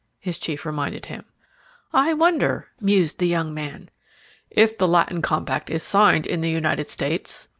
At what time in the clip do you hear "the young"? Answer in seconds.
3.19-3.53